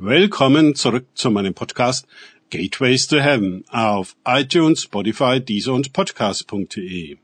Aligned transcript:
Willkommen 0.00 0.76
zurück 0.76 1.08
zu 1.14 1.28
meinem 1.28 1.54
Podcast 1.54 2.06
Gateways 2.50 3.08
to 3.08 3.16
Heaven 3.16 3.64
auf 3.68 4.14
iTunes, 4.24 4.82
Spotify, 4.82 5.40
Deezer 5.40 5.74
und 5.74 5.92
Podcast.de. 5.92 7.16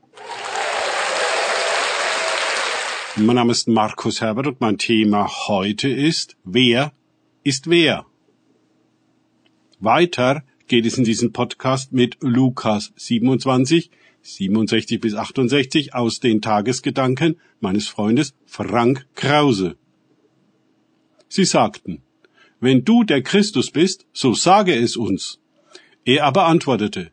Mein 3.15 3.35
Name 3.37 3.53
ist 3.53 3.69
Markus 3.69 4.19
Herbert 4.19 4.47
und 4.47 4.59
mein 4.59 4.77
Thema 4.77 5.47
heute 5.47 5.87
ist 5.87 6.35
Wer 6.43 6.91
ist 7.45 7.69
wer? 7.69 8.05
Weiter 9.79 10.43
geht 10.67 10.85
es 10.85 10.97
in 10.97 11.05
diesem 11.05 11.31
Podcast 11.31 11.93
mit 11.93 12.17
Lukas 12.19 12.91
27, 12.97 13.89
67 14.21 14.99
bis 14.99 15.15
68 15.15 15.95
aus 15.95 16.19
den 16.19 16.41
Tagesgedanken 16.41 17.39
meines 17.61 17.87
Freundes 17.87 18.33
Frank 18.45 19.07
Krause. 19.15 19.77
Sie 21.29 21.45
sagten, 21.45 22.01
wenn 22.65 22.83
du 22.83 23.03
der 23.03 23.21
Christus 23.21 23.69
bist, 23.69 24.07
so 24.11 24.33
sage 24.33 24.73
es 24.75 24.97
uns. 24.97 25.39
Er 26.03 26.25
aber 26.25 26.45
antwortete, 26.47 27.11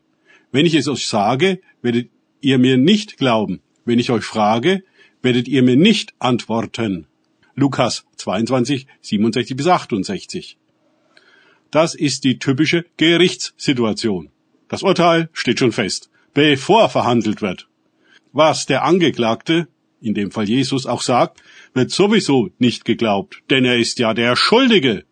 wenn 0.50 0.64
ich 0.64 0.74
es 0.74 0.88
euch 0.88 1.06
sage, 1.06 1.60
werdet 1.82 2.08
ihr 2.40 2.58
mir 2.58 2.78
nicht 2.78 3.18
glauben. 3.18 3.60
Wenn 3.84 3.98
ich 3.98 4.10
euch 4.10 4.24
frage, 4.24 4.82
werdet 5.20 5.48
ihr 5.48 5.62
mir 5.62 5.76
nicht 5.76 6.14
antworten. 6.18 7.06
Lukas 7.54 8.06
22, 8.16 8.86
67 9.02 9.56
bis 9.56 9.66
68. 9.66 10.56
Das 11.70 11.94
ist 11.94 12.24
die 12.24 12.38
typische 12.38 12.86
Gerichtssituation. 12.96 14.30
Das 14.68 14.82
Urteil 14.82 15.28
steht 15.34 15.58
schon 15.58 15.72
fest, 15.72 16.10
bevor 16.32 16.88
verhandelt 16.88 17.42
wird. 17.42 17.68
Was 18.32 18.64
der 18.64 18.84
Angeklagte, 18.84 19.68
in 20.00 20.14
dem 20.14 20.30
Fall 20.30 20.48
Jesus, 20.48 20.86
auch 20.86 21.02
sagt, 21.02 21.42
wird 21.74 21.90
sowieso 21.90 22.50
nicht 22.58 22.86
geglaubt, 22.86 23.42
denn 23.50 23.66
er 23.66 23.78
ist 23.78 23.98
ja 23.98 24.14
der 24.14 24.34
Schuldige. 24.34 25.04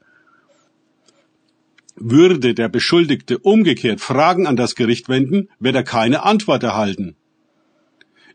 Würde 2.02 2.54
der 2.54 2.70
Beschuldigte 2.70 3.38
umgekehrt 3.38 4.00
Fragen 4.00 4.46
an 4.46 4.56
das 4.56 4.74
Gericht 4.74 5.10
wenden, 5.10 5.50
wird 5.58 5.76
er 5.76 5.82
keine 5.82 6.22
Antwort 6.22 6.62
erhalten. 6.62 7.14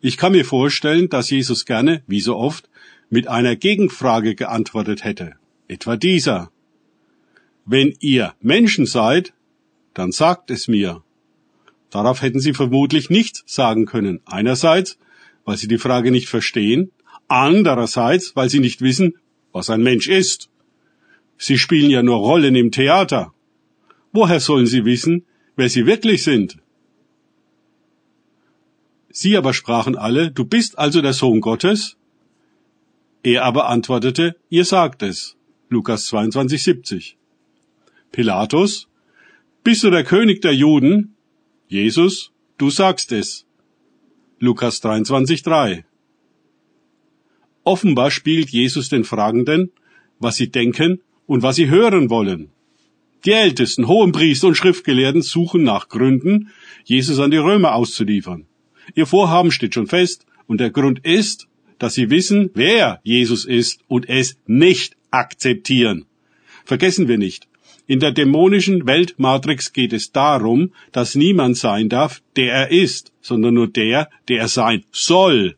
Ich 0.01 0.17
kann 0.17 0.33
mir 0.33 0.45
vorstellen, 0.45 1.09
dass 1.09 1.31
Jesus 1.31 1.65
gerne, 1.65 2.03
wie 2.05 2.19
so 2.21 2.35
oft, 2.37 2.69
mit 3.09 3.27
einer 3.27 3.55
Gegenfrage 3.55 4.35
geantwortet 4.35 5.03
hätte. 5.03 5.33
Etwa 5.67 5.97
dieser. 5.97 6.51
Wenn 7.65 7.95
ihr 7.99 8.35
Menschen 8.39 8.85
seid, 8.85 9.33
dann 9.95 10.11
sagt 10.11 10.51
es 10.51 10.67
mir. 10.67 11.01
Darauf 11.89 12.21
hätten 12.21 12.39
sie 12.39 12.53
vermutlich 12.53 13.09
nichts 13.09 13.43
sagen 13.47 13.87
können. 13.87 14.21
Einerseits, 14.25 14.99
weil 15.43 15.57
sie 15.57 15.67
die 15.67 15.79
Frage 15.79 16.11
nicht 16.11 16.29
verstehen, 16.29 16.91
andererseits, 17.27 18.35
weil 18.35 18.51
sie 18.51 18.59
nicht 18.59 18.81
wissen, 18.81 19.15
was 19.51 19.71
ein 19.71 19.81
Mensch 19.81 20.07
ist. 20.07 20.49
Sie 21.39 21.57
spielen 21.57 21.89
ja 21.89 22.03
nur 22.03 22.17
Rollen 22.17 22.55
im 22.55 22.69
Theater. 22.69 23.33
Woher 24.17 24.39
sollen 24.39 24.65
sie 24.65 24.85
wissen, 24.85 25.25
wer 25.57 25.69
sie 25.69 25.85
wirklich 25.85 26.23
sind? 26.23 26.57
Sie 29.09 29.35
aber 29.35 29.53
sprachen 29.53 29.97
alle, 29.97 30.31
du 30.31 30.45
bist 30.45 30.79
also 30.79 31.01
der 31.01 31.11
Sohn 31.11 31.41
Gottes? 31.41 31.97
Er 33.23 33.43
aber 33.43 33.67
antwortete, 33.67 34.37
ihr 34.49 34.63
sagt 34.63 35.03
es. 35.03 35.35
Lukas 35.67 36.05
22, 36.05 36.63
70. 36.63 37.17
Pilatus, 38.13 38.87
bist 39.65 39.83
du 39.83 39.89
der 39.89 40.05
König 40.05 40.41
der 40.41 40.55
Juden? 40.55 41.15
Jesus, 41.67 42.31
du 42.57 42.69
sagst 42.69 43.11
es. 43.11 43.45
Lukas 44.39 44.79
23, 44.79 45.43
3. 45.43 45.85
Offenbar 47.65 48.11
spielt 48.11 48.49
Jesus 48.49 48.87
den 48.87 49.03
Fragenden, 49.03 49.71
was 50.19 50.37
sie 50.37 50.49
denken 50.49 51.01
und 51.25 51.43
was 51.43 51.57
sie 51.57 51.67
hören 51.67 52.09
wollen. 52.09 52.54
Die 53.25 53.31
Ältesten, 53.31 53.87
Hohenpriester 53.87 54.47
und 54.47 54.55
Schriftgelehrten 54.55 55.23
suchen 55.23 55.63
nach 55.63 55.89
Gründen, 55.89 56.51
Jesus 56.83 57.19
an 57.19 57.31
die 57.31 57.37
Römer 57.37 57.73
auszuliefern. 57.73 58.45
Ihr 58.93 59.07
Vorhaben 59.07 59.51
steht 59.51 59.73
schon 59.73 59.87
fest, 59.87 60.25
und 60.47 60.59
der 60.59 60.69
Grund 60.69 60.99
ist, 61.03 61.47
dass 61.79 61.95
sie 61.95 62.11
wissen, 62.11 62.51
wer 62.53 62.99
Jesus 63.03 63.45
ist 63.45 63.81
und 63.87 64.07
es 64.07 64.37
nicht 64.45 64.95
akzeptieren. 65.09 66.05
Vergessen 66.65 67.07
wir 67.07 67.17
nicht, 67.17 67.47
in 67.87 67.99
der 67.99 68.11
dämonischen 68.11 68.85
Weltmatrix 68.85 69.73
geht 69.73 69.93
es 69.93 70.11
darum, 70.11 70.71
dass 70.91 71.15
niemand 71.15 71.57
sein 71.57 71.89
darf, 71.89 72.21
der 72.35 72.53
er 72.53 72.71
ist, 72.71 73.11
sondern 73.21 73.55
nur 73.55 73.67
der, 73.67 74.09
der 74.27 74.39
er 74.39 74.47
sein 74.47 74.83
soll. 74.91 75.55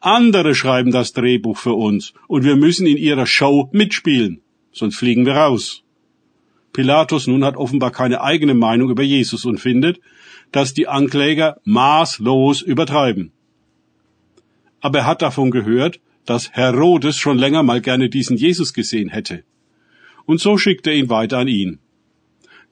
Andere 0.00 0.54
schreiben 0.54 0.90
das 0.90 1.12
Drehbuch 1.12 1.58
für 1.58 1.74
uns 1.74 2.14
und 2.26 2.44
wir 2.44 2.56
müssen 2.56 2.86
in 2.86 2.96
ihrer 2.96 3.26
Show 3.26 3.68
mitspielen, 3.72 4.40
sonst 4.72 4.96
fliegen 4.96 5.26
wir 5.26 5.34
raus. 5.34 5.82
Pilatus 6.72 7.26
nun 7.26 7.44
hat 7.44 7.56
offenbar 7.56 7.90
keine 7.90 8.22
eigene 8.22 8.54
Meinung 8.54 8.90
über 8.90 9.02
Jesus 9.02 9.44
und 9.44 9.58
findet, 9.58 10.00
dass 10.52 10.74
die 10.74 10.88
Ankläger 10.88 11.60
maßlos 11.64 12.62
übertreiben. 12.62 13.32
Aber 14.80 15.00
er 15.00 15.06
hat 15.06 15.22
davon 15.22 15.50
gehört, 15.50 16.00
dass 16.26 16.52
Herodes 16.52 17.16
schon 17.16 17.38
länger 17.38 17.62
mal 17.62 17.80
gerne 17.80 18.08
diesen 18.08 18.36
Jesus 18.36 18.72
gesehen 18.72 19.08
hätte. 19.08 19.42
Und 20.26 20.40
so 20.40 20.58
schickt 20.58 20.86
er 20.86 20.94
ihn 20.94 21.08
weiter 21.08 21.38
an 21.38 21.48
ihn. 21.48 21.80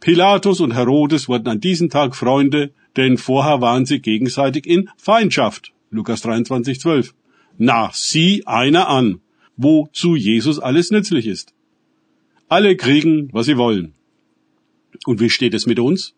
Pilatus 0.00 0.60
und 0.60 0.74
Herodes 0.74 1.28
wurden 1.28 1.48
an 1.48 1.60
diesem 1.60 1.90
Tag 1.90 2.14
Freunde, 2.14 2.72
denn 2.96 3.18
vorher 3.18 3.60
waren 3.60 3.84
sie 3.84 4.00
gegenseitig 4.00 4.66
in 4.66 4.88
Feindschaft. 4.96 5.72
Lukas 5.90 6.22
23, 6.22 6.80
12. 6.80 7.14
Na, 7.56 7.90
sieh 7.92 8.44
einer 8.46 8.88
an, 8.88 9.20
wozu 9.56 10.14
Jesus 10.14 10.60
alles 10.60 10.90
nützlich 10.92 11.26
ist. 11.26 11.52
Alle 12.48 12.76
kriegen, 12.76 13.28
was 13.32 13.46
sie 13.46 13.56
wollen. 13.56 13.94
Und 15.06 15.20
wie 15.20 15.30
steht 15.30 15.54
es 15.54 15.66
mit 15.66 15.78
uns? 15.78 16.14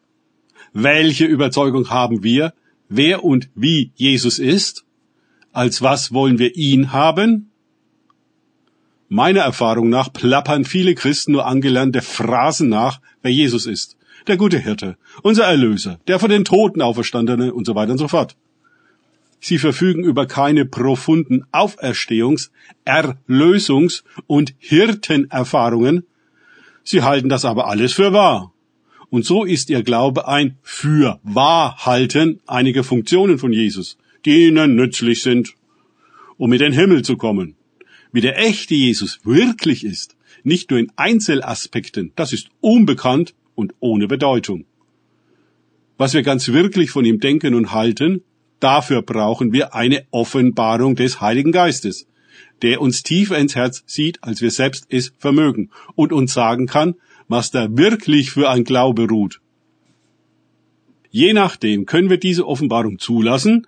Welche 0.72 1.24
Überzeugung 1.24 1.90
haben 1.90 2.22
wir, 2.22 2.54
wer 2.88 3.24
und 3.24 3.50
wie 3.54 3.92
Jesus 3.96 4.38
ist? 4.38 4.84
Als 5.52 5.82
was 5.82 6.12
wollen 6.12 6.38
wir 6.38 6.56
ihn 6.56 6.92
haben? 6.92 7.50
Meiner 9.08 9.40
Erfahrung 9.40 9.88
nach 9.88 10.12
plappern 10.12 10.64
viele 10.64 10.94
Christen 10.94 11.32
nur 11.32 11.46
angelernte 11.46 12.00
Phrasen 12.00 12.68
nach, 12.68 13.00
wer 13.22 13.32
Jesus 13.32 13.66
ist. 13.66 13.96
Der 14.28 14.36
gute 14.36 14.58
Hirte, 14.58 14.96
unser 15.22 15.44
Erlöser, 15.44 15.98
der 16.06 16.20
von 16.20 16.30
den 16.30 16.44
Toten 16.44 16.80
auferstandene 16.80 17.52
und 17.52 17.64
so 17.64 17.74
weiter 17.74 17.92
und 17.92 17.98
so 17.98 18.06
fort. 18.06 18.36
Sie 19.40 19.58
verfügen 19.58 20.04
über 20.04 20.26
keine 20.26 20.66
profunden 20.66 21.44
Auferstehungs-, 21.50 22.50
Erlösungs- 22.84 24.04
und 24.26 24.54
Hirtenerfahrungen, 24.58 26.04
Sie 26.84 27.02
halten 27.02 27.28
das 27.28 27.44
aber 27.44 27.68
alles 27.68 27.92
für 27.92 28.12
wahr. 28.12 28.52
Und 29.10 29.24
so 29.24 29.44
ist 29.44 29.70
ihr 29.70 29.82
Glaube 29.82 30.28
ein 30.28 30.56
für 30.62 31.18
wahr 31.22 31.84
halten 31.84 32.40
einiger 32.46 32.84
Funktionen 32.84 33.38
von 33.38 33.52
Jesus, 33.52 33.98
die 34.24 34.46
ihnen 34.46 34.76
nützlich 34.76 35.22
sind, 35.22 35.54
um 36.36 36.52
in 36.52 36.58
den 36.58 36.72
Himmel 36.72 37.02
zu 37.02 37.16
kommen. 37.16 37.56
Wie 38.12 38.20
der 38.20 38.38
echte 38.38 38.74
Jesus 38.74 39.20
wirklich 39.24 39.84
ist, 39.84 40.16
nicht 40.42 40.70
nur 40.70 40.78
in 40.78 40.92
Einzelaspekten, 40.96 42.12
das 42.16 42.32
ist 42.32 42.48
unbekannt 42.60 43.34
und 43.54 43.74
ohne 43.80 44.06
Bedeutung. 44.06 44.64
Was 45.98 46.14
wir 46.14 46.22
ganz 46.22 46.48
wirklich 46.48 46.90
von 46.90 47.04
ihm 47.04 47.20
denken 47.20 47.54
und 47.54 47.72
halten, 47.72 48.22
dafür 48.58 49.02
brauchen 49.02 49.52
wir 49.52 49.74
eine 49.74 50.06
Offenbarung 50.10 50.96
des 50.96 51.20
Heiligen 51.20 51.52
Geistes, 51.52 52.06
der 52.62 52.80
uns 52.80 53.02
tiefer 53.02 53.38
ins 53.38 53.56
Herz 53.56 53.82
sieht, 53.86 54.22
als 54.22 54.40
wir 54.40 54.50
selbst 54.50 54.86
es 54.88 55.12
vermögen 55.18 55.70
und 55.94 56.12
uns 56.12 56.32
sagen 56.32 56.66
kann, 56.66 56.94
was 57.28 57.50
da 57.50 57.76
wirklich 57.76 58.30
für 58.30 58.50
ein 58.50 58.64
Glaube 58.64 59.08
ruht. 59.08 59.40
Je 61.10 61.32
nachdem 61.32 61.86
können 61.86 62.10
wir 62.10 62.18
diese 62.18 62.46
Offenbarung 62.46 62.98
zulassen, 62.98 63.66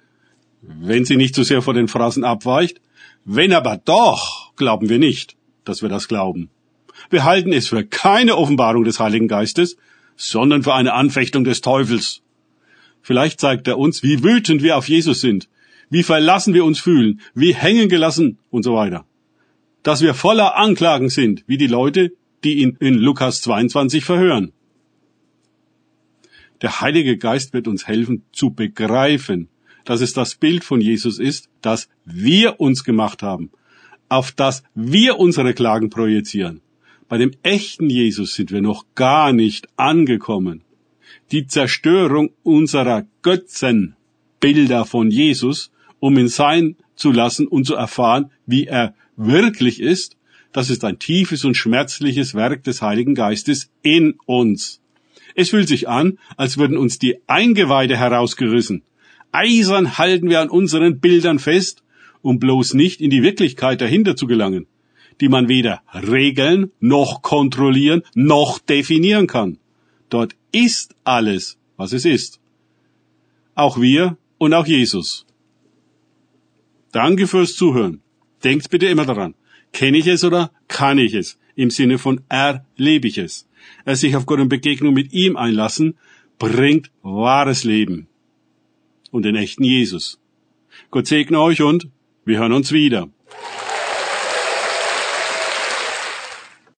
wenn 0.63 1.05
sie 1.05 1.17
nicht 1.17 1.35
zu 1.35 1.43
so 1.43 1.49
sehr 1.49 1.63
von 1.63 1.75
den 1.75 1.89
Phrasen 1.89 2.25
abweicht, 2.25 2.81
wenn 3.25 3.53
aber 3.53 3.77
doch, 3.77 4.53
glauben 4.57 4.89
wir 4.89 4.99
nicht, 4.99 5.37
dass 5.65 5.83
wir 5.83 5.89
das 5.89 6.09
glauben. 6.09 6.51
Wir 7.11 7.25
halten 7.25 7.53
es 7.53 7.69
für 7.69 7.85
keine 7.85 8.37
Offenbarung 8.37 8.85
des 8.85 9.01
Heiligen 9.01 9.29
Geistes, 9.29 9.77
sondern 10.17 10.63
für 10.63 10.75
eine 10.75 10.95
Anfechtung 10.95 11.45
des 11.45 11.61
Teufels. 11.61 12.23
Vielleicht 13.01 13.41
zeigt 13.41 13.67
er 13.67 13.79
uns, 13.79 14.03
wie 14.03 14.23
wütend 14.23 14.63
wir 14.63 14.77
auf 14.77 14.89
Jesus 14.89 15.21
sind, 15.21 15.49
wie 15.93 16.03
verlassen 16.03 16.55
wir 16.55 16.65
uns 16.65 16.81
fühlen, 16.81 17.21
wie 17.35 17.55
hängen 17.55 17.91
gelassen 17.91 18.39
und 18.49 18.63
so 18.63 18.73
weiter. 18.73 19.05
Dass 19.83 20.01
wir 20.01 20.15
voller 20.15 20.57
Anklagen 20.57 21.11
sind, 21.11 21.45
wie 21.47 21.59
die 21.59 21.67
Leute, 21.67 22.13
die 22.45 22.63
ihn 22.63 22.79
in 22.81 22.95
Lukas 22.95 23.43
22 23.43 24.03
verhören. 24.03 24.53
Der 26.63 26.81
Heilige 26.81 27.19
Geist 27.19 27.53
wird 27.53 27.69
uns 27.69 27.87
helfen 27.87 28.25
zu 28.33 28.55
begreifen, 28.55 29.49
dass 29.85 30.01
es 30.01 30.15
das 30.15 30.35
Bild 30.35 30.65
von 30.65 30.81
Jesus 30.81 31.19
ist, 31.19 31.51
das 31.61 31.91
wir 32.07 32.59
uns 32.59 32.85
gemacht 32.85 33.23
haben, 33.23 33.51
auf 34.09 34.33
das 34.33 34.63
wir 34.75 35.19
unsere 35.19 35.53
Klagen 35.53 35.91
projizieren. 35.91 36.63
Bei 37.07 37.19
dem 37.19 37.33
echten 37.43 37.91
Jesus 37.91 38.33
sind 38.33 38.51
wir 38.51 38.63
noch 38.63 38.87
gar 38.95 39.35
nicht 39.35 39.69
angekommen. 39.77 40.65
Die 41.33 41.47
Zerstörung 41.47 42.31
unserer 42.43 43.05
Götzenbilder 43.21 44.87
von 44.87 45.11
Jesus 45.11 45.71
um 46.03 46.19
ihn 46.19 46.29
sein 46.29 46.77
zu 46.97 47.13
lassen 47.13 47.47
und 47.47 47.65
zu 47.65 47.75
erfahren, 47.75 48.31
wie 48.45 48.67
er 48.67 48.95
wirklich 49.17 49.81
ist, 49.81 50.17
Das 50.53 50.69
ist 50.69 50.85
ein 50.85 50.99
tiefes 50.99 51.45
und 51.45 51.57
schmerzliches 51.57 52.35
Werk 52.35 52.63
des 52.63 52.83
Heiligen 52.83 53.15
Geistes 53.15 53.71
in 53.83 54.19
uns. 54.27 54.81
Es 55.35 55.49
fühlt 55.49 55.67
sich 55.67 55.89
an, 55.89 56.19
als 56.37 56.59
würden 56.59 56.77
uns 56.77 56.99
die 56.99 57.17
Eingeweide 57.27 57.97
herausgerissen. 57.97 58.83
Eisern 59.33 59.97
halten 59.97 60.29
wir 60.29 60.41
an 60.41 60.51
unseren 60.51 61.01
Bildern 61.01 61.39
fest, 61.39 61.83
um 62.21 62.39
bloß 62.39 62.75
nicht 62.75 63.01
in 63.01 63.09
die 63.09 63.23
Wirklichkeit 63.23 63.81
dahinter 63.81 64.15
zu 64.15 64.27
gelangen, 64.27 64.67
die 65.23 65.31
man 65.31 65.49
weder 65.49 65.81
regeln, 65.95 66.71
noch 66.81 67.23
kontrollieren, 67.23 68.03
noch 68.15 68.59
definieren 68.59 69.27
kann. 69.27 69.57
Dort 70.11 70.37
ist 70.53 70.95
alles, 71.05 71.57
was 71.79 71.95
es 71.95 72.05
ist. 72.05 72.41
Auch 73.55 73.81
wir 73.81 74.19
und 74.37 74.53
auch 74.53 74.67
Jesus. 74.67 75.25
Danke 76.93 77.27
fürs 77.27 77.57
Zuhören. 77.57 78.03
Denkt 78.45 78.71
bitte 78.71 78.87
immer 78.87 79.07
daran. 79.07 79.35
Kenne 79.73 79.99
ich 79.99 80.07
es 80.07 80.25
oder 80.25 80.53
kann 80.69 80.99
ich 80.99 81.15
es? 81.15 81.39
Im 81.55 81.71
Sinne 81.71 81.99
von 81.99 82.21
erlebe 82.29 83.09
ich 83.09 83.19
es. 83.19 83.49
Er 83.85 83.97
sich 83.97 84.15
auf 84.15 84.27
Gott 84.27 84.41
in 84.41 84.49
Begegnung 84.49 84.93
mit 84.93 85.13
ihm 85.13 85.37
einlassen, 85.37 85.97
bringt 86.39 86.91
wahres 87.03 87.65
Leben 87.65 88.09
und 89.11 89.25
den 89.25 89.37
echten 89.37 89.65
Jesus. 89.65 90.21
Gott 90.91 91.07
segne 91.07 91.41
euch 91.41 91.63
und 91.63 91.89
wir 92.25 92.39
hören 92.39 92.53
uns 92.53 92.73
wieder. 92.73 93.09